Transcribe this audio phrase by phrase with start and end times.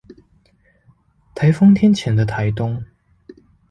[1.35, 2.85] 颱風天前的台東